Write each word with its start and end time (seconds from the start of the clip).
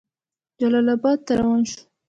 جلال 0.59 0.87
آباد 0.95 1.17
ته 1.25 1.31
روان 1.39 1.61
شو. 1.69 1.81